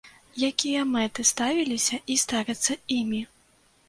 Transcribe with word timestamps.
Якія 0.49 0.85
мэты 0.93 1.25
ставіліся 1.31 1.99
і 2.13 2.15
ставяцца 2.21 2.77
імі? 2.97 3.21